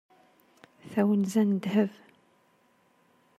Tawenza 0.91 1.43
n 1.49 1.51
ddheb. 1.55 1.91